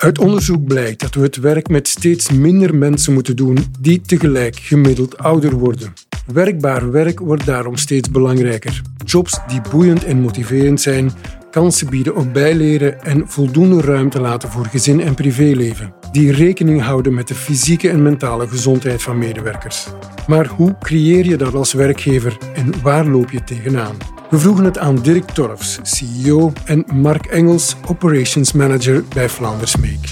[0.00, 4.56] Uit onderzoek blijkt dat we het werk met steeds minder mensen moeten doen die tegelijk
[4.56, 5.92] gemiddeld ouder worden.
[6.26, 8.82] Werkbaar werk wordt daarom steeds belangrijker.
[9.04, 11.10] Jobs die boeiend en motiverend zijn,
[11.50, 17.14] kansen bieden op bijleren en voldoende ruimte laten voor gezin en privéleven, die rekening houden
[17.14, 19.86] met de fysieke en mentale gezondheid van medewerkers.
[20.26, 23.96] Maar hoe creëer je dat als werkgever en waar loop je tegenaan?
[24.30, 30.08] We vroegen het aan Dirk Torfs, CEO, en Mark Engels, Operations Manager bij Flanders Make.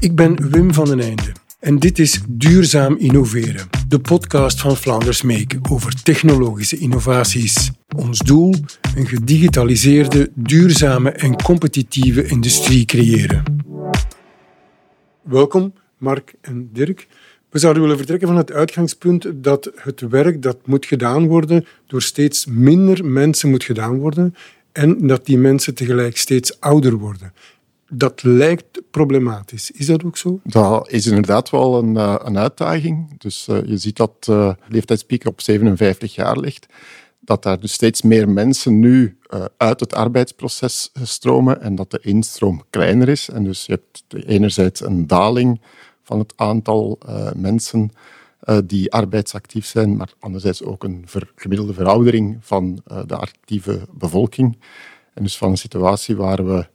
[0.00, 1.32] Ik ben Wim van den Einde
[1.64, 7.70] en dit is Duurzaam Innoveren, de podcast van Flanders Make over technologische innovaties.
[7.96, 8.54] Ons doel:
[8.94, 13.63] een gedigitaliseerde, duurzame en competitieve industrie creëren.
[15.24, 17.06] Welkom, Mark en Dirk.
[17.50, 22.02] We zouden willen vertrekken van het uitgangspunt dat het werk dat moet gedaan worden door
[22.02, 24.34] steeds minder mensen moet gedaan worden
[24.72, 27.32] en dat die mensen tegelijk steeds ouder worden.
[27.88, 29.70] Dat lijkt problematisch.
[29.70, 30.40] Is dat ook zo?
[30.42, 33.18] Dat is inderdaad wel een, uh, een uitdaging.
[33.18, 36.66] Dus uh, je ziet dat uh, leeftijdspiek op 57 jaar ligt.
[37.24, 39.18] Dat daar dus steeds meer mensen nu
[39.56, 43.28] uit het arbeidsproces stromen en dat de instroom kleiner is.
[43.28, 45.60] En dus je hebt enerzijds een daling
[46.02, 47.90] van het aantal uh, mensen
[48.64, 54.58] die arbeidsactief zijn, maar anderzijds ook een gemiddelde veroudering van de actieve bevolking.
[55.14, 56.66] En dus van een situatie waar we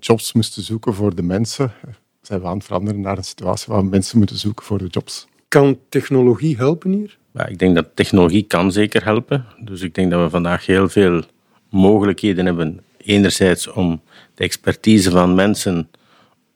[0.00, 1.72] jobs moesten zoeken voor de mensen,
[2.20, 4.86] zijn we aan het veranderen naar een situatie waar we mensen moeten zoeken voor de
[4.86, 5.26] jobs.
[5.48, 7.18] Kan technologie helpen hier?
[7.34, 9.44] Ik denk dat technologie kan zeker helpen.
[9.58, 11.22] Dus ik denk dat we vandaag heel veel
[11.70, 12.80] mogelijkheden hebben.
[12.96, 14.00] Enerzijds om
[14.34, 15.88] de expertise van mensen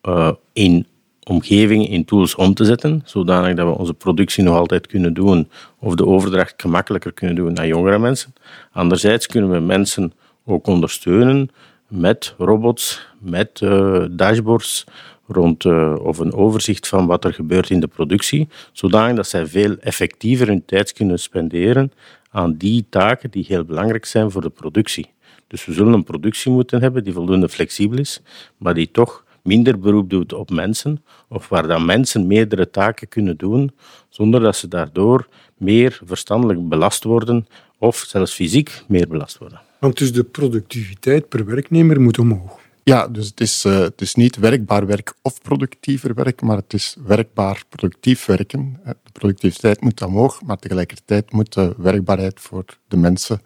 [0.02, 0.86] uh, in
[1.22, 5.48] omgeving in tools om te zetten, zodanig dat we onze productie nog altijd kunnen doen
[5.78, 8.34] of de overdracht gemakkelijker kunnen doen naar jongere mensen.
[8.72, 10.12] Anderzijds kunnen we mensen
[10.44, 11.50] ook ondersteunen
[11.88, 14.84] met robots, met uh, dashboards
[15.26, 19.46] rond uh, of een overzicht van wat er gebeurt in de productie, zodanig dat zij
[19.46, 21.92] veel effectiever hun tijd kunnen spenderen
[22.30, 25.10] aan die taken die heel belangrijk zijn voor de productie.
[25.46, 28.20] Dus we zullen een productie moeten hebben die voldoende flexibel is,
[28.56, 33.36] maar die toch minder beroep doet op mensen, of waar dan mensen meerdere taken kunnen
[33.36, 33.70] doen,
[34.08, 37.46] zonder dat ze daardoor meer verstandelijk belast worden
[37.78, 39.65] of zelfs fysiek meer belast worden.
[39.80, 42.58] Want dus de productiviteit per werknemer moet omhoog.
[42.82, 46.72] Ja, dus het is, uh, het is niet werkbaar werk of productiever werk, maar het
[46.72, 48.80] is werkbaar productief werken.
[48.84, 53.40] De productiviteit moet omhoog, maar tegelijkertijd moet de werkbaarheid voor de mensen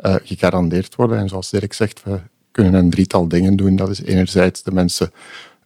[0.00, 1.18] uh, gegarandeerd worden.
[1.18, 3.76] En zoals Dirk zegt, we kunnen een drietal dingen doen.
[3.76, 5.10] Dat is enerzijds de mensen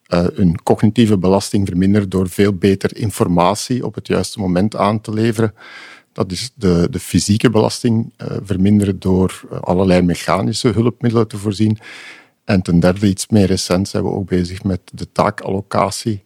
[0.08, 5.12] uh, hun cognitieve belasting verminderen door veel beter informatie op het juiste moment aan te
[5.12, 5.54] leveren.
[6.12, 11.78] Dat is de, de fysieke belasting uh, verminderen door uh, allerlei mechanische hulpmiddelen te voorzien.
[12.44, 16.24] En ten derde, iets meer recent, zijn we ook bezig met de taakallocatie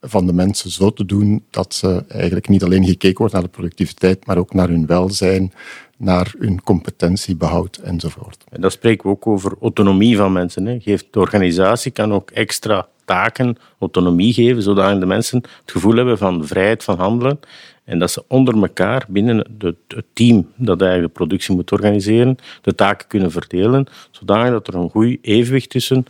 [0.00, 3.48] van de mensen zo te doen dat ze eigenlijk niet alleen gekeken wordt naar de
[3.48, 5.52] productiviteit, maar ook naar hun welzijn,
[5.96, 8.44] naar hun competentiebehoud enzovoort.
[8.48, 10.66] En dat spreken we ook over autonomie van mensen.
[10.66, 10.80] Hè.
[10.80, 16.18] Geeft de organisatie kan ook extra taken, autonomie geven, zodat de mensen het gevoel hebben
[16.18, 17.40] van vrijheid van handelen
[17.86, 22.74] en dat ze onder elkaar binnen het team dat eigenlijk de productie moet organiseren, de
[22.74, 26.06] taken kunnen verdelen, zodat er een goed evenwicht tussen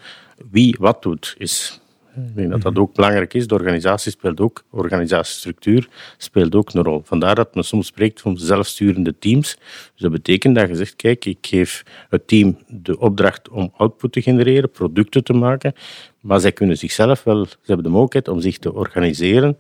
[0.51, 1.81] wie wat doet is.
[2.17, 3.47] Ik denk dat dat ook belangrijk is.
[3.47, 7.01] De organisatie speelt ook, organisatiestructuur speelt ook een rol.
[7.05, 9.57] Vandaar dat men soms spreekt van zelfsturende teams.
[9.93, 14.13] Dus dat betekent dat je zegt, kijk, ik geef het team de opdracht om output
[14.13, 15.73] te genereren, producten te maken,
[16.21, 19.59] maar zij kunnen zichzelf wel, ze hebben de mogelijkheid om zich te organiseren,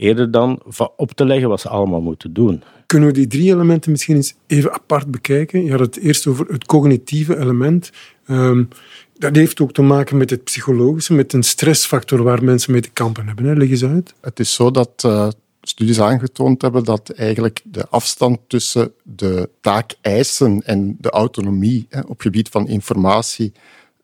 [0.00, 0.62] eerder dan
[0.96, 2.62] op te leggen wat ze allemaal moeten doen.
[2.86, 5.64] Kunnen we die drie elementen misschien eens even apart bekijken?
[5.64, 7.90] Je had het eerst over het cognitieve element.
[8.26, 8.68] Um,
[9.14, 12.90] dat heeft ook te maken met het psychologische, met een stressfactor waar mensen mee te
[12.90, 13.44] kampen hebben.
[13.44, 13.54] Hè?
[13.54, 14.14] Leg eens uit.
[14.20, 15.28] Het is zo dat uh,
[15.62, 22.20] studies aangetoond hebben dat eigenlijk de afstand tussen de taakeisen en de autonomie hè, op
[22.20, 23.52] gebied van informatie,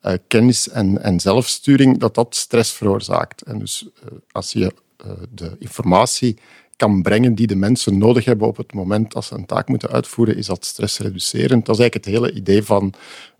[0.02, 3.42] uh, kennis en, en zelfsturing, dat dat stress veroorzaakt.
[3.42, 4.72] En dus uh, als je
[5.30, 6.38] de informatie
[6.76, 9.90] kan brengen die de mensen nodig hebben op het moment dat ze een taak moeten
[9.90, 11.66] uitvoeren, is dat stressreducerend.
[11.66, 12.94] Dat is eigenlijk het hele idee van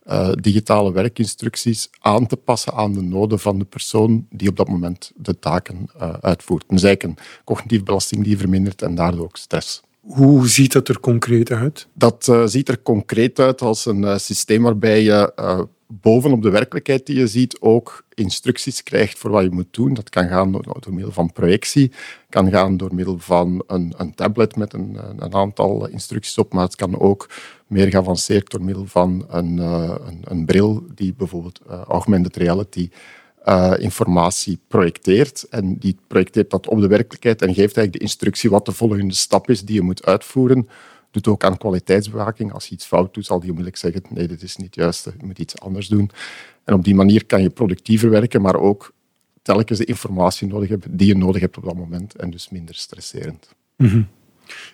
[0.06, 4.68] uh, digitale werkinstructies aan te passen aan de noden van de persoon die op dat
[4.68, 6.64] moment de taken uh, uitvoert.
[6.68, 9.82] Dus eigenlijk een cognitieve belasting die vermindert en daardoor ook stress.
[10.00, 11.86] Hoe ziet dat er concreet uit?
[11.92, 15.32] Dat uh, ziet er concreet uit als een systeem waarbij je
[15.86, 19.94] bovenop de werkelijkheid die je ziet ook instructies krijgt voor wat je moet doen.
[19.94, 21.92] Dat kan gaan door, middel van projectie,
[22.28, 26.64] kan gaan door middel van een, een tablet met een, een, aantal instructies op, maar
[26.64, 27.28] het kan ook
[27.66, 32.90] meer geavanceerd door middel van een, uh, een, een, bril die bijvoorbeeld uh, augmented reality
[33.48, 35.46] uh, informatie projecteert.
[35.50, 39.14] En die projecteert dat op de werkelijkheid en geeft eigenlijk de instructie wat de volgende
[39.14, 40.68] stap is die je moet uitvoeren.
[41.16, 42.52] Doet ook aan kwaliteitsbewaking.
[42.52, 45.26] Als je iets fout doet, zal die onmiddellijk zeggen: nee, dit is niet juist, je
[45.26, 46.10] moet iets anders doen.
[46.64, 48.92] En op die manier kan je productiever werken, maar ook
[49.42, 52.74] telkens de informatie nodig hebben die je nodig hebt op dat moment en dus minder
[52.74, 53.48] stresserend.
[53.76, 54.02] Mhm.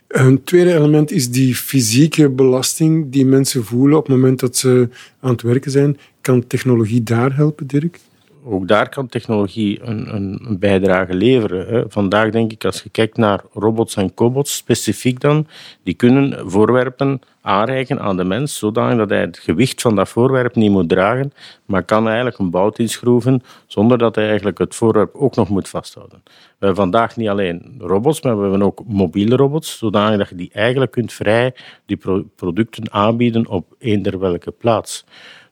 [0.08, 4.88] Een tweede element is die fysieke belasting die mensen voelen op het moment dat ze
[5.20, 5.98] aan het werken zijn.
[6.20, 7.98] Kan technologie daar helpen, Dirk?
[8.44, 11.66] Ook daar kan technologie een, een, bijdrage leveren.
[11.66, 11.84] Hè.
[11.88, 15.46] Vandaag denk ik, als je kijkt naar robots en cobots, specifiek dan,
[15.82, 20.54] die kunnen voorwerpen aanreiken aan de mens, zodanig dat hij het gewicht van dat voorwerp
[20.54, 21.32] niet moet dragen,
[21.64, 25.68] maar kan eigenlijk een bout inschroeven zonder dat hij eigenlijk het voorwerp ook nog moet
[25.68, 26.20] vasthouden.
[26.24, 30.34] We hebben vandaag niet alleen robots, maar we hebben ook mobiele robots, zodanig dat je
[30.34, 31.54] die eigenlijk kunt vrij
[31.86, 31.98] die
[32.36, 35.04] producten aanbieden op eender welke plaats.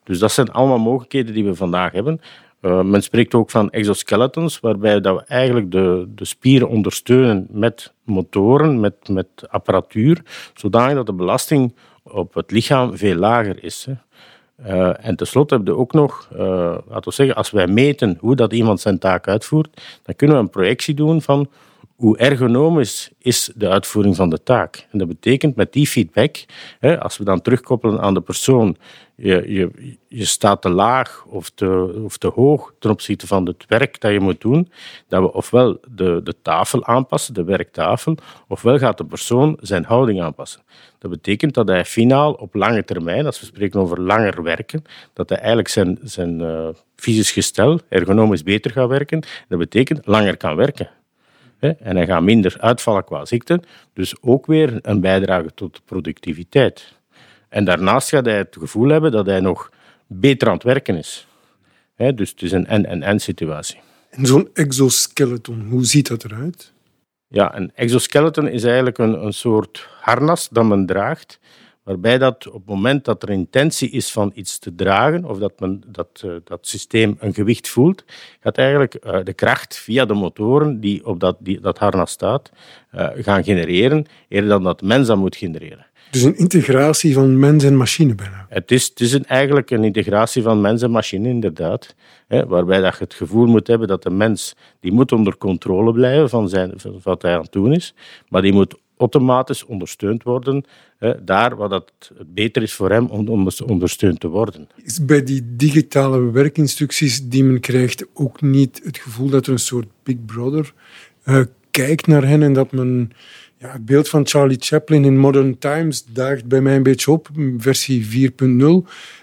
[0.03, 2.21] Dus dat zijn allemaal mogelijkheden die we vandaag hebben.
[2.61, 7.93] Uh, men spreekt ook van exoskeletons, waarbij dat we eigenlijk de, de spieren ondersteunen met
[8.03, 10.21] motoren, met, met apparatuur,
[10.53, 13.87] zodanig dat de belasting op het lichaam veel lager is.
[13.89, 13.93] Hè.
[14.67, 16.39] Uh, en tenslotte hebben we ook nog, uh,
[16.87, 20.41] laten we zeggen, als wij meten hoe dat iemand zijn taak uitvoert, dan kunnen we
[20.41, 21.49] een projectie doen van
[22.01, 24.87] hoe ergonomisch is de uitvoering van de taak.
[24.91, 26.45] En dat betekent met die feedback,
[26.99, 28.75] als we dan terugkoppelen aan de persoon,
[29.15, 29.69] je,
[30.07, 34.11] je, staat te laag of te, of te hoog ten opzichte van het werk dat
[34.11, 34.71] je moet doen,
[35.07, 38.15] dat we ofwel de, de tafel aanpassen, de werktafel,
[38.47, 40.61] ofwel gaat de persoon zijn houding aanpassen.
[40.99, 44.83] Dat betekent dat hij finaal op lange termijn, als we spreken over langer werken,
[45.13, 49.23] dat hij eigenlijk zijn, zijn uh, fysisch gestel ergonomisch beter gaat werken.
[49.47, 50.89] Dat betekent langer kan werken.
[51.61, 53.61] En hij gaat minder uitvallen qua ziekte,
[53.93, 56.99] dus ook weer een bijdrage tot productiviteit.
[57.49, 59.69] En daarnaast gaat hij het gevoel hebben dat hij nog
[60.07, 61.27] beter aan het werken is.
[61.95, 63.79] Dus het is een en-en-en situatie.
[64.09, 66.73] En zo'n exoskeleton, hoe ziet dat eruit?
[67.27, 71.39] Ja, een exoskeleton is eigenlijk een, een soort harnas dat men draagt,
[71.83, 75.59] waarbij dat op het moment dat er intentie is van iets te dragen, of dat
[75.59, 78.03] men dat, uh, dat systeem een gewicht voelt,
[78.39, 82.51] gaat eigenlijk uh, de kracht via de motoren die op dat, die, dat harnas staat,
[82.95, 85.85] uh, gaan genereren, eerder dan dat mens dat moet genereren.
[86.11, 88.45] Dus een integratie van mens en machine bijna.
[88.49, 91.95] Het is, het is een, eigenlijk een integratie van mens en machine, inderdaad.
[92.27, 95.93] Hè, waarbij dat je het gevoel moet hebben dat de mens die moet onder controle
[95.93, 97.93] blijven van, zijn, van wat hij aan het doen is,
[98.27, 100.65] maar die moet automatisch ondersteund worden,
[100.97, 104.67] hè, daar waar dat het beter is voor hem om ondersteund te worden.
[104.83, 109.59] Is bij die digitale werkinstructies die men krijgt ook niet het gevoel dat er een
[109.59, 110.73] soort Big Brother
[111.25, 113.11] uh, kijkt naar hen en dat men
[113.57, 117.29] ja, het beeld van Charlie Chaplin in Modern Times daagt bij mij een beetje op,
[117.57, 118.47] versie 4.0,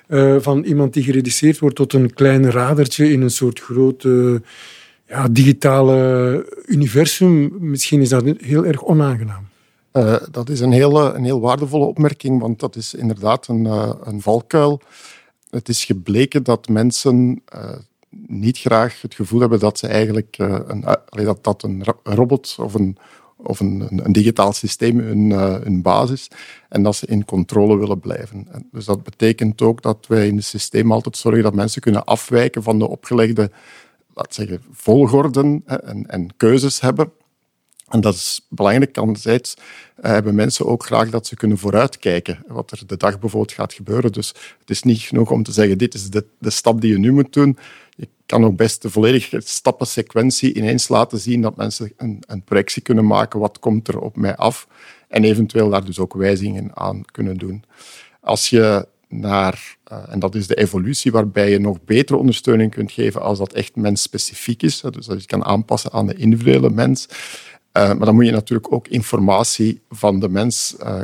[0.08, 4.42] uh, van iemand die gereduceerd wordt tot een klein radertje in een soort grote
[5.08, 7.52] ja, digitale universum.
[7.58, 9.47] Misschien is dat heel erg onaangenaam.
[9.98, 13.92] Uh, dat is een heel, een heel waardevolle opmerking, want dat is inderdaad een, uh,
[14.02, 14.80] een valkuil.
[15.50, 17.70] Het is gebleken dat mensen uh,
[18.26, 22.96] niet graag het gevoel hebben dat ze eigenlijk een, dat, dat een robot of een,
[23.36, 26.28] of een, een, digitaal systeem hun, hun basis
[26.68, 28.46] en dat ze in controle willen blijven.
[28.50, 32.04] En dus dat betekent ook dat wij in het systeem altijd zorgen dat mensen kunnen
[32.04, 33.50] afwijken van de opgelegde
[34.14, 37.12] laat zeggen, volgorden en, en keuzes hebben.
[37.88, 38.98] En dat is belangrijk.
[38.98, 43.52] Anderzijds uh, hebben mensen ook graag dat ze kunnen vooruitkijken wat er de dag bijvoorbeeld
[43.52, 44.12] gaat gebeuren.
[44.12, 44.28] Dus
[44.58, 47.12] het is niet genoeg om te zeggen, dit is de, de stap die je nu
[47.12, 47.58] moet doen.
[47.96, 52.82] Je kan ook best de volledige stappensequentie ineens laten zien, dat mensen een, een projectie
[52.82, 54.68] kunnen maken, wat komt er op mij af,
[55.08, 57.64] en eventueel daar dus ook wijzigingen aan kunnen doen.
[58.20, 62.92] Als je naar, uh, en dat is de evolutie, waarbij je nog betere ondersteuning kunt
[62.92, 67.08] geven als dat echt mensspecifiek is, dus dat je kan aanpassen aan de individuele mens,
[67.72, 71.01] maar dan moet je natuurlijk ook informatie van de mens uh,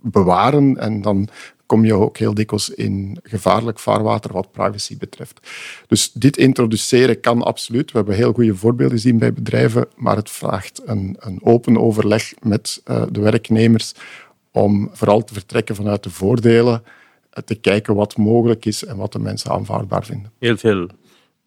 [0.00, 1.28] bewaren en dan
[1.66, 5.40] kom je ook heel dikwijls in gevaarlijk vaarwater wat privacy betreft.
[5.86, 7.90] Dus dit introduceren kan absoluut.
[7.90, 12.32] We hebben heel goede voorbeelden gezien bij bedrijven, maar het vraagt een, een open overleg
[12.42, 13.94] met uh, de werknemers
[14.50, 16.82] om vooral te vertrekken vanuit de voordelen,
[17.44, 20.32] te kijken wat mogelijk is en wat de mensen aanvaardbaar vinden.
[20.38, 20.88] Heel veel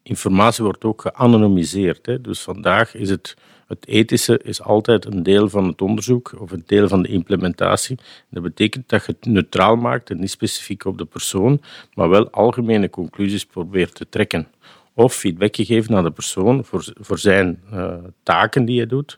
[0.02, 2.06] informatie wordt ook geanonimiseerd.
[2.06, 2.20] Hè.
[2.20, 6.62] Dus vandaag is het het ethische is altijd een deel van het onderzoek of een
[6.66, 7.98] deel van de implementatie.
[8.30, 11.60] Dat betekent dat je het neutraal maakt en niet specifiek op de persoon,
[11.94, 14.48] maar wel algemene conclusies probeert te trekken.
[14.94, 19.16] Of feedback geven aan de persoon voor, zijn uh, taken die hij doet.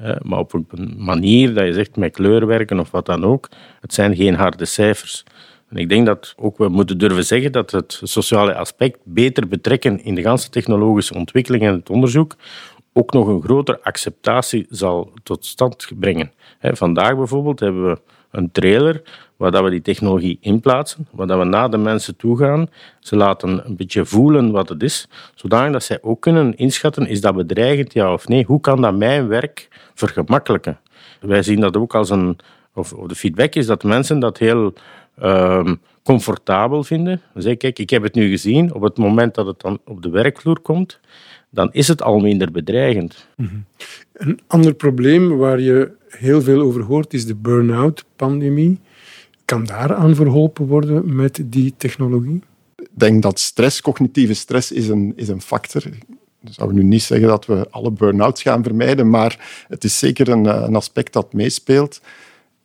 [0.00, 3.48] Uh, maar op een manier dat je zegt met kleur werken of wat dan ook.
[3.80, 5.24] Het zijn geen harde cijfers.
[5.68, 10.04] En ik denk dat ook we moeten durven zeggen dat het sociale aspect beter betrekken
[10.04, 12.36] in de ganse technologische ontwikkeling en het onderzoek
[12.96, 16.32] ook nog een grotere acceptatie zal tot stand brengen.
[16.60, 18.00] Vandaag bijvoorbeeld hebben we
[18.30, 19.02] een trailer
[19.36, 22.68] waar we die technologie inplaatsen, waar we naar de mensen toe gaan.
[23.00, 27.36] Ze laten een beetje voelen wat het is, zodat zij ook kunnen inschatten, is dat
[27.36, 28.44] bedreigend, ja of nee?
[28.44, 30.78] Hoe kan dat mijn werk vergemakkelijken?
[31.20, 32.38] Wij zien dat ook als een...
[32.74, 34.72] Of, de feedback is dat mensen dat heel
[35.22, 35.72] uh,
[36.02, 37.22] comfortabel vinden.
[37.34, 40.10] Zeg, kijk, ik heb het nu gezien, op het moment dat het dan op de
[40.10, 41.00] werkvloer komt,
[41.56, 43.26] dan is het al minder bedreigend.
[43.36, 43.56] Mhm.
[44.12, 48.78] Een ander probleem waar je heel veel over hoort is de burn-out-pandemie.
[49.44, 52.42] Kan daaraan verholpen worden met die technologie?
[52.76, 55.86] Ik denk dat stress, cognitieve stress, is een, is een factor.
[55.86, 56.02] Ik
[56.50, 60.44] zou nu niet zeggen dat we alle burn-outs gaan vermijden, maar het is zeker een,
[60.44, 62.00] een aspect dat meespeelt.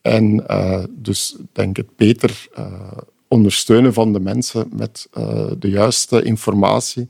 [0.02, 2.92] En uh, dus denk het beter uh,
[3.28, 7.08] ondersteunen van de mensen met uh, de juiste informatie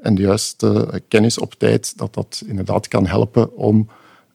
[0.00, 3.88] en de juiste kennis op tijd, dat dat inderdaad kan helpen om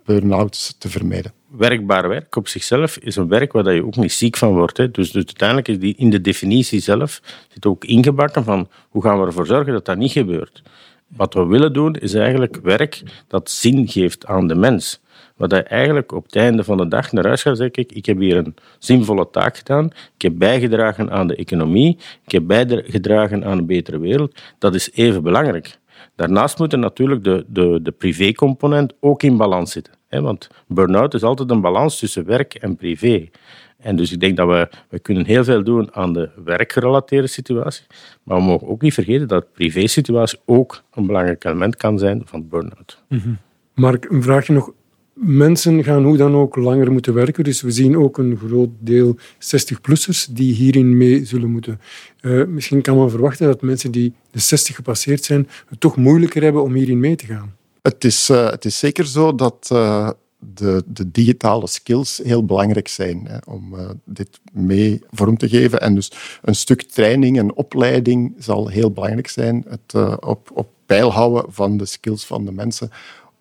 [0.05, 1.33] burn-outs te vermijden.
[1.47, 4.77] Werkbaar werk op zichzelf is een werk waar je ook niet ziek van wordt.
[4.77, 4.91] Hè.
[4.91, 9.19] Dus, dus uiteindelijk is die in de definitie zelf zit ook ingebakken van hoe gaan
[9.19, 10.63] we ervoor zorgen dat dat niet gebeurt.
[11.07, 15.01] Wat we willen doen is eigenlijk werk dat zin geeft aan de mens.
[15.35, 18.19] Wat hij eigenlijk op het einde van de dag naar huis gaat zeggen, ik heb
[18.19, 19.85] hier een zinvolle taak gedaan,
[20.15, 24.41] ik heb bijgedragen aan de economie, ik heb bijgedragen aan een betere wereld.
[24.59, 25.77] Dat is even belangrijk.
[26.15, 29.93] Daarnaast moet er natuurlijk de, de, de privécomponent ook in balans zitten.
[30.07, 30.21] Hè?
[30.21, 33.29] Want burn-out is altijd een balans tussen werk en privé.
[33.77, 37.85] En dus ik denk dat we, we kunnen heel veel doen aan de werkgerelateerde situatie.
[38.23, 42.21] Maar we mogen ook niet vergeten dat de privésituatie ook een belangrijk element kan zijn
[42.25, 43.03] van burn-out.
[43.07, 43.37] Mm
[43.75, 44.71] Mark, een vraagje nog
[45.13, 47.43] Mensen gaan hoe dan ook langer moeten werken.
[47.43, 51.81] Dus we zien ook een groot deel 60-plussers die hierin mee zullen moeten.
[52.21, 56.43] Uh, misschien kan men verwachten dat mensen die de 60 gepasseerd zijn, het toch moeilijker
[56.43, 57.55] hebben om hierin mee te gaan.
[57.81, 60.09] Het is, uh, het is zeker zo dat uh,
[60.53, 65.81] de, de, digitale skills heel belangrijk zijn hè, om dit mee vorm te geven.
[65.81, 69.65] En dus een stuk training en opleiding zal heel belangrijk zijn.
[69.67, 72.91] Het op, op peil houden van de skills van de mensen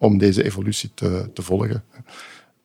[0.03, 1.85] om deze evolutie te, te volgen.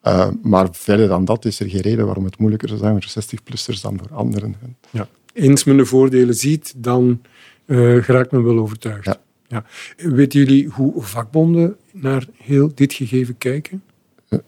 [0.03, 3.23] Uh, maar verder dan dat is er geen reden waarom het moeilijker zou zijn voor
[3.23, 4.55] 60-plussers dan voor anderen.
[4.89, 5.07] Ja.
[5.33, 7.21] Eens men de voordelen ziet, dan
[7.65, 9.05] uh, geraakt men wel overtuigd.
[9.05, 9.17] Ja.
[9.47, 9.65] Ja.
[9.97, 13.83] Weten jullie hoe vakbonden naar heel dit gegeven kijken?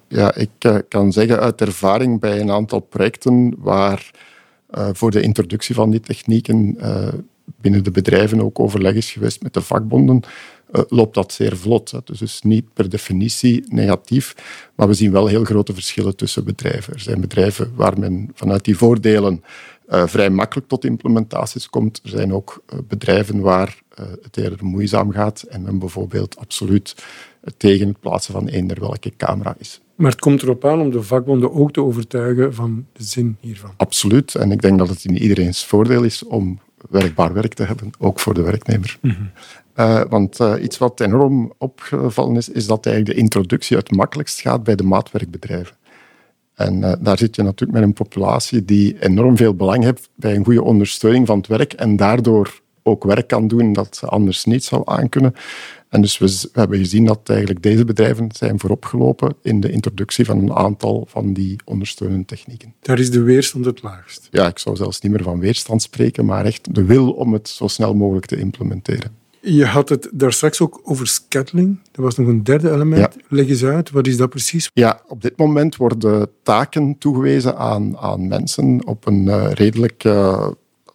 [0.08, 4.12] Ja, ik kan zeggen uit ervaring bij een aantal projecten waar
[4.70, 6.78] voor de introductie van die technieken
[7.62, 10.22] binnen de bedrijven ook overleg is geweest met de vakbonden,
[10.72, 11.94] loopt dat zeer vlot.
[12.04, 14.36] Dus is niet per definitie negatief,
[14.76, 16.94] maar we zien wel heel grote verschillen tussen bedrijven.
[16.94, 19.44] Er zijn bedrijven waar men vanuit die voordelen
[19.90, 22.00] uh, vrij makkelijk tot implementaties komt.
[22.04, 23.78] Er zijn ook uh, bedrijven waar
[24.22, 26.96] het eerder moeizaam gaat en men bijvoorbeeld absoluut
[27.58, 29.82] tegen het plaatsen van eender welke camera is.
[29.96, 33.72] Maar het komt erop aan om de vakbonden ook te overtuigen van de zin hiervan.
[33.78, 34.36] Absoluut.
[34.36, 36.60] En ik denk dat het in iedereen's voordeel is om
[36.90, 38.98] werkbaar werk te hebben, ook voor de werknemer.
[39.02, 39.32] Mm
[39.80, 44.42] uh, want uh, iets wat enorm opgevallen is, is dat eigenlijk de introductie het makkelijkst
[44.42, 45.78] gaat bij de maatwerkbedrijven.
[46.54, 50.36] En uh, daar zit je natuurlijk met een populatie die enorm veel belang heeft bij
[50.36, 54.46] een goede ondersteuning van het werk en daardoor ook werk kan doen dat ze anders
[54.46, 55.34] niet zou aankunnen.
[55.90, 60.26] En dus we, we, hebben gezien dat eigenlijk deze bedrijven zijn vooropgelopen in de introductie
[60.26, 62.74] van een aantal van die ondersteunende technieken.
[62.82, 64.28] Daar is de weerstand het laagst.
[64.32, 67.50] Ja, ik zou zelfs niet meer van weerstand spreken, maar echt de wil om het
[67.50, 69.18] zo snel mogelijk te implementeren.
[69.42, 71.80] Je had het daar straks ook over scheduling.
[71.92, 73.16] Dat was nog een derde element.
[73.28, 74.70] Leg eens uit, wat is dat precies?
[74.74, 80.48] Ja, op dit moment worden taken toegewezen aan, aan mensen op een uh, redelijk uh,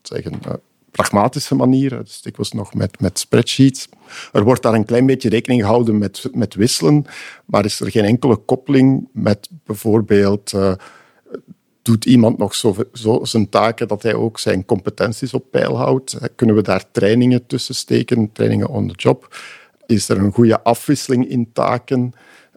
[0.03, 0.53] zeggen, uh,
[0.91, 1.91] pragmatische manier.
[2.05, 3.89] Dus dikwijls nog met, met spreadsheets.
[4.33, 7.05] Er wordt daar een klein beetje rekening gehouden met, met wisselen,
[7.45, 10.53] maar is er geen enkele koppeling met bijvoorbeeld
[11.85, 16.19] doet iemand nog zo, zo, zijn taken dat hij ook zijn competenties op peil houdt?
[16.37, 19.37] Kunnen we daar trainingen tussen steken, trainingen on the job?
[19.87, 22.13] Is er een goede afwisseling in taken?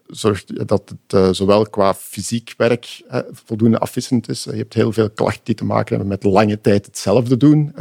[0.07, 4.43] Zorgt dat het uh, zowel qua fysiek werk uh, voldoende afwisselend is.
[4.43, 7.73] Je hebt heel veel klachten die te maken hebben met lange tijd hetzelfde doen.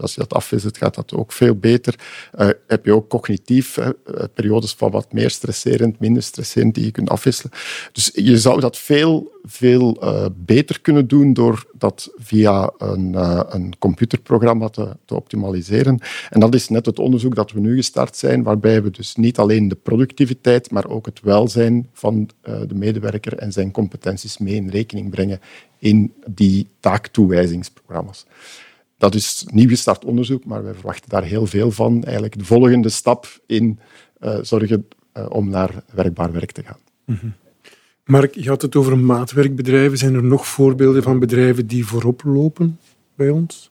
[0.00, 1.94] Als je dat afwisselt, gaat dat ook veel beter.
[2.38, 3.78] Uh, heb je ook cognitief
[4.34, 7.52] periodes van wat meer stresserend, minder stresserend die je kunt afwisselen.
[7.92, 10.02] Dus je zou dat veel, veel
[10.34, 13.14] beter kunnen doen door dat via een,
[13.54, 15.98] een computerprogramma te, te optimaliseren.
[16.30, 19.38] En dat is net het onderzoek dat we nu gestart zijn, waarbij we dus niet
[19.38, 24.68] alleen de productiviteit, maar ook het welzijn van de medewerker en zijn competenties mee in
[24.68, 25.40] rekening brengen
[25.78, 28.26] in die taaktoewijzingsprogramma's.
[29.00, 32.04] Dat is nieuw gestart onderzoek, maar wij verwachten daar heel veel van.
[32.04, 33.78] Eigenlijk de volgende stap in
[34.42, 34.88] zorgen
[35.28, 36.78] om naar werkbaar werk te gaan.
[37.04, 37.34] Mm
[38.10, 39.98] Mark, je had het over maatwerkbedrijven.
[39.98, 42.78] Zijn er nog voorbeelden van bedrijven die voorop lopen
[43.14, 43.70] bij ons?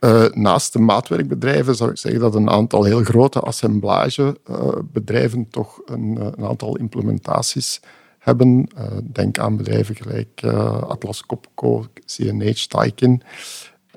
[0.00, 6.18] Uh, naast de maatwerkbedrijven zou ik zeggen dat een aantal heel grote assemblagebedrijven toch een,
[6.18, 7.80] eh, een, aantal implementaties
[8.18, 8.68] hebben.
[9.02, 10.44] Denk aan bedrijven gelijk
[10.88, 13.22] Atlas Copco, CNH, Taikin.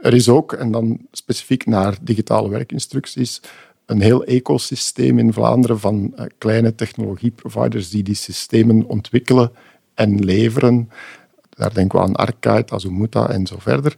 [0.02, 3.42] Er is ook, en dan specifiek naar digitale werkinstructies,
[3.86, 9.52] een heel ecosysteem in Vlaanderen van kleine technologieproviders die die systemen ontwikkelen
[9.94, 10.90] en leveren.
[11.50, 13.96] Daar denken we aan Arcade, Azumuta en zo verder.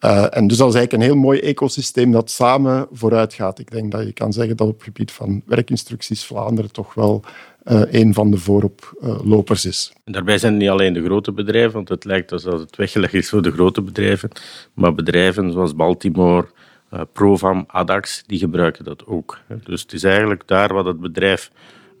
[0.00, 3.58] Uh, en dus dat is eigenlijk een heel mooi ecosysteem dat samen vooruit gaat.
[3.58, 7.24] Ik denk dat je kan zeggen dat op het gebied van werkinstructies Vlaanderen toch wel
[7.70, 9.92] uh, een van de vooroplopers uh, is.
[10.04, 13.14] En daarbij zijn het niet alleen de grote bedrijven, want het lijkt alsof het weggelegd
[13.14, 14.30] is voor de grote bedrijven,
[14.74, 16.46] maar bedrijven zoals Baltimore,
[16.94, 19.38] uh, Provam, Adax, die gebruiken dat ook.
[19.64, 21.50] Dus het is eigenlijk daar wat het bedrijf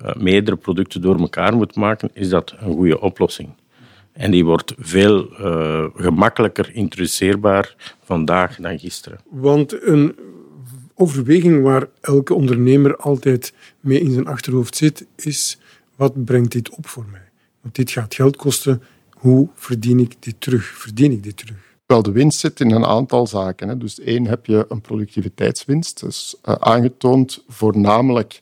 [0.02, 3.48] uh, meerdere producten door elkaar moet maken, is dat een goede oplossing.
[4.12, 9.18] En die wordt veel uh, gemakkelijker introduceerbaar vandaag dan gisteren.
[9.30, 10.16] Want een
[10.98, 15.58] overweging waar elke ondernemer altijd mee in zijn achterhoofd zit, is
[15.96, 17.28] wat brengt dit op voor mij?
[17.60, 18.82] Want dit gaat geld kosten.
[19.10, 20.64] Hoe verdien ik dit terug?
[20.64, 21.56] Verdien ik dit terug?
[21.86, 23.68] Wel, de winst zit in een aantal zaken.
[23.68, 23.76] Hè.
[23.76, 26.00] Dus één heb je een productiviteitswinst.
[26.00, 28.40] Dus uh, aangetoond voornamelijk,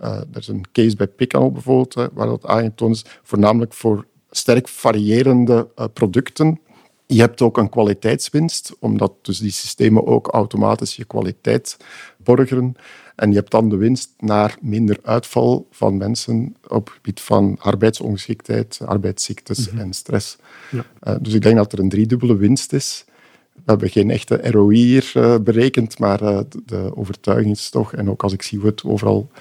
[0.00, 4.68] uh, er is een case bij Picanol bijvoorbeeld, waar dat aangetoond is, voornamelijk voor sterk
[4.68, 6.60] variërende uh, producten.
[7.06, 11.76] Je hebt ook een kwaliteitswinst, omdat dus die systemen ook automatisch je kwaliteit
[12.16, 12.76] borgeren.
[13.16, 17.56] En je hebt dan de winst naar minder uitval van mensen op het gebied van
[17.60, 19.78] arbeidsongeschiktheid, arbeidsziektes mhm.
[19.78, 20.36] en stress.
[20.70, 20.84] Ja.
[21.02, 23.04] Uh, dus ik denk dat er een driedubbele winst is.
[23.52, 28.10] We hebben geen echte ROI hier uh, berekend, maar uh, de overtuiging is toch, en
[28.10, 29.40] ook als ik zie hoe het overal eh,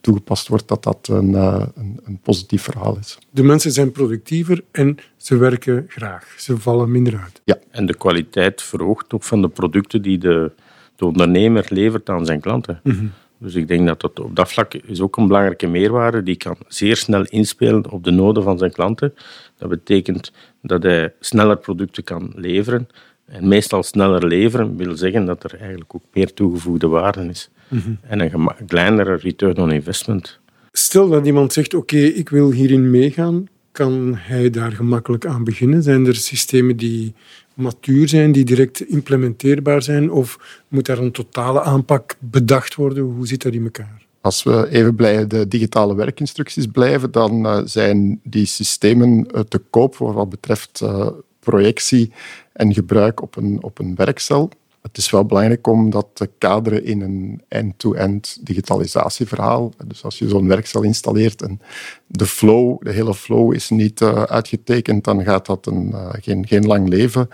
[0.00, 3.18] toegepast wordt, dat dat een, eh, een, een, positief verhaal is.
[3.30, 6.34] De mensen zijn productiever en ze werken graag.
[6.38, 7.40] Ze vallen minder uit.
[7.44, 10.52] Ja, en de kwaliteit verhoogt ook van de producten die de,
[10.96, 12.80] de ondernemer levert aan zijn klanten.
[12.82, 16.22] Mm Dus ik denk dat dat op dat vlak is ook een belangrijke meerwaarde.
[16.22, 19.14] Die kan zeer snel inspelen op de noden van zijn klanten.
[19.58, 20.32] Dat betekent
[20.62, 22.88] dat hij sneller producten kan leveren.
[23.24, 27.50] En meestal sneller leveren wil zeggen dat er eigenlijk ook meer toegevoegde waarde is.
[27.74, 27.94] Mhm.
[28.00, 30.38] En een kleinere return on investment.
[30.72, 35.82] Stel dat iemand zegt, oké, ik wil hierin meegaan, kan hij daar gemakkelijk aan beginnen?
[35.82, 37.14] Zijn er systemen die
[37.54, 40.10] matuur zijn, die direct implementeerbaar zijn?
[40.10, 43.04] Of moet daar een totale aanpak bedacht worden?
[43.04, 44.06] Hoe zit dat in elkaar?
[44.20, 49.58] Als we even bij de digitale werkinstructies blijven, dan uh, zijn die systemen uh, te
[49.70, 51.06] koop voor wat betreft uh,
[51.40, 52.12] projectie
[52.52, 54.50] en gebruik op een, op een werkcel.
[54.88, 59.72] Het is wel belangrijk om dat te kaderen in een end-to-end digitalisatieverhaal.
[59.86, 61.60] Dus als je zo'n werkcel installeert en
[62.06, 66.46] de flow, de hele flow is niet uh, uitgetekend, dan gaat dat een, uh, geen,
[66.46, 67.28] geen lang leven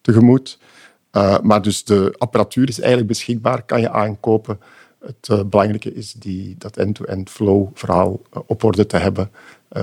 [0.00, 0.58] tegemoet.
[1.12, 4.60] Uh, maar dus de apparatuur is eigenlijk beschikbaar, kan je aankopen.
[5.00, 9.30] Het belangrijke is die, dat end-to-end flow verhaal op orde te hebben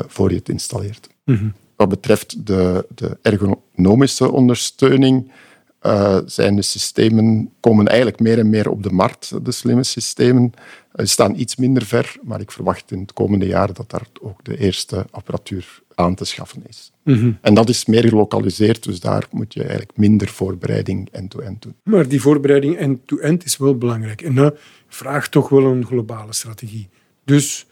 [0.07, 1.09] voor je het installeert.
[1.25, 5.31] Mm Wat betreft de, de ergonomische ondersteuning,
[5.81, 10.51] uh, zijn de systemen, komen eigenlijk meer en meer op de markt, de slimme systemen.
[10.95, 14.43] Ze staan iets minder ver, maar ik verwacht in het komende jaar dat daar ook
[14.43, 16.91] de eerste apparatuur aan te schaffen is.
[17.03, 17.31] Mhm.
[17.41, 21.75] En dat is meer gelokaliseerd, dus daar moet je eigenlijk minder voorbereiding end-to-end doen.
[21.83, 26.89] Maar die voorbereiding end-to-end is wel belangrijk en dat vraagt toch wel een globale strategie.
[27.23, 27.65] Dus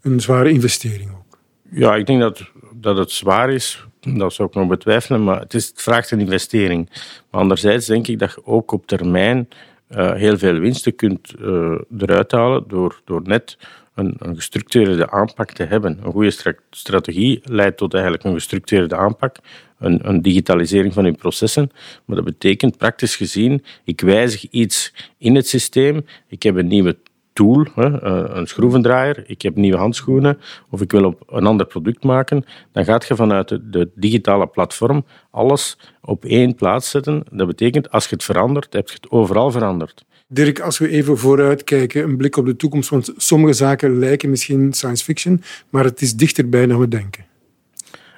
[0.00, 1.38] een zware investering ook.
[1.70, 5.54] Ja, ik denk dat, dat het zwaar is dat zou ik nog betwijfelen, maar het,
[5.54, 6.88] is, vraagt een investering.
[7.30, 9.48] Maar anderzijds denk ik dat je ook op termijn
[9.90, 13.58] uh, heel veel winsten kunt uh, eruit halen door, door net
[13.94, 15.98] een, een, gestructureerde aanpak te hebben.
[16.02, 19.36] Een goede strategie leidt tot eigenlijk een gestructureerde aanpak,
[19.78, 21.70] een, een, digitalisering van je processen.
[22.04, 26.96] Maar dat betekent praktisch gezien, ik wijzig iets in het systeem, ik heb een nieuwe
[27.34, 30.38] tool, eh, een schroevendraaier, ik heb nieuwe handschoenen
[30.70, 35.04] of ik wil op een ander product maken, dan gaat je vanuit de, digitale platform
[35.30, 37.22] alles op één plaats zetten.
[37.30, 40.04] Dat betekent, als je het verandert, heb je het overal veranderd.
[40.28, 44.30] Dirk, als we even vooruit kijken, een blik op de toekomst, want sommige zaken lijken
[44.30, 47.24] misschien science fiction, maar het is dichterbij dan we denken.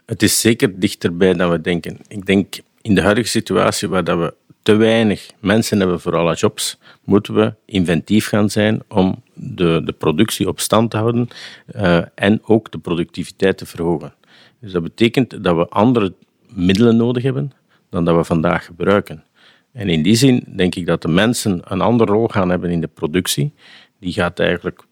[0.07, 1.99] Het is zeker dichterbij dan we denken.
[2.09, 4.35] Ik denk in de huidige situatie waar dat we
[4.67, 9.93] te weinig mensen hebben voor alle jobs, moeten we inventief gaan zijn om de, de
[9.93, 11.29] productie op stand te houden
[11.77, 14.15] uh, en ook de productiviteit te verhogen.
[14.61, 16.13] Dus dat betekent dat we andere
[16.49, 17.53] middelen nodig hebben
[17.91, 19.25] dan dat we vandaag gebruiken.
[19.73, 22.81] En in die zin denk ik dat de mensen een andere rol gaan hebben in
[22.81, 23.53] de productie.
[23.99, 24.83] Die gaat eigenlijk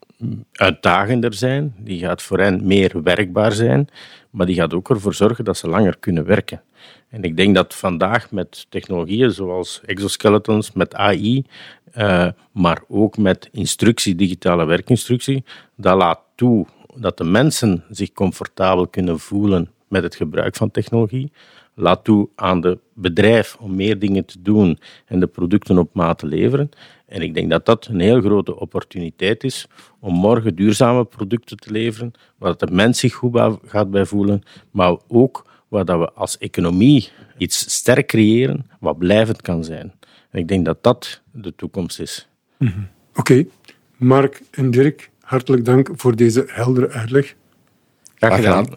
[0.53, 3.89] uitdagender zijn, die gaat voor hen meer werkbaar zijn,
[4.31, 6.63] maar die gaat ook ervoor zorgen dat ze langer kunnen werken.
[7.09, 11.44] En ik denk dat vandaag met technologieën zoals exoskeletons, met AI,
[11.97, 15.44] uh, maar ook met instructie, digitale werkinstructie,
[15.77, 16.66] dat laat toe
[16.97, 21.33] dat de mensen zich comfortabel kunnen voelen met het gebruik van technologie.
[21.75, 26.18] Laat toe aan de bedrijf om meer dingen te doen en de producten op maat
[26.18, 26.70] te leveren.
[27.07, 29.66] En ik denk dat dat een heel grote opportuniteit is
[30.01, 34.97] om morgen duurzame producten te leveren, waar de mens zich goed gaat bij voelen, maar
[35.09, 35.44] ook
[35.75, 37.09] waar dat we als economie
[37.39, 39.93] iets sterk creëren wat blijvend kan zijn.
[40.31, 42.29] En ik denk dat dat de toekomst is.
[42.59, 42.89] Mm -hmm.
[43.15, 43.45] Oké,
[43.97, 47.35] Mark en Dirk, hartelijk dank voor deze heldere uitleg.
[48.15, 48.69] Graag gedaan.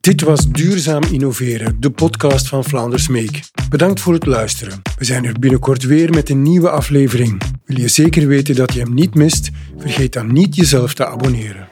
[0.00, 3.40] Dit was Duurzaam Innoveren, de podcast van Vlaanders Make.
[3.70, 4.82] Bedankt voor het luisteren.
[4.98, 7.42] We zijn er binnenkort weer met een nieuwe aflevering.
[7.64, 9.50] Wil je zeker weten dat je hem niet mist?
[9.76, 11.68] Vergeet dan niet jezelf te abonneren.